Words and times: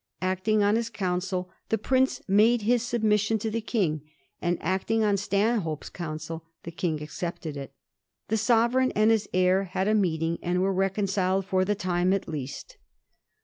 Acting 0.23 0.63
on 0.63 0.77
his 0.77 0.89
counsel, 0.89 1.51
the 1.69 1.77
Prince 1.77 2.23
made 2.27 2.63
his 2.63 2.81
submission 2.81 3.37
to 3.37 3.51
the 3.51 3.61
King; 3.61 4.01
and 4.41 4.57
acting 4.59 5.03
on 5.03 5.15
Stanhope's 5.15 5.89
counsel, 5.91 6.43
the 6.63 6.71
King 6.71 7.03
accepted 7.03 7.55
it. 7.55 7.75
The 8.27 8.35
Sovereign 8.37 8.91
and 8.95 9.11
his 9.11 9.29
heir 9.31 9.65
had 9.65 9.87
a 9.87 9.93
meeting 9.93 10.39
and 10.41 10.59
were 10.59 10.73
reconciled; 10.73 11.45
for 11.45 11.63
the 11.63 11.75
time, 11.75 12.13
at 12.13 12.27
least. 12.27 12.77